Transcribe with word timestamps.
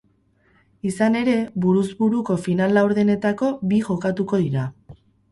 Izan 0.91 1.17
ere, 1.17 1.33
buruz 1.65 1.83
buruko 1.99 2.37
final-laurdenetako 2.45 3.51
bi 3.73 3.83
jokatuko 3.91 4.41
dira. 4.45 4.65